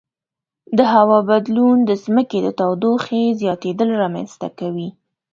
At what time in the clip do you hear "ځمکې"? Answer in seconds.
2.03-2.39